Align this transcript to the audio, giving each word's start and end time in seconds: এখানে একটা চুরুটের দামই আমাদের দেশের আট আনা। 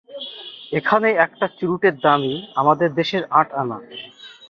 এখানে 0.71 1.07
একটা 1.25 1.45
চুরুটের 1.57 1.95
দামই 2.03 2.35
আমাদের 2.55 2.89
দেশের 2.99 3.23
আট 3.39 3.49
আনা। 3.53 3.77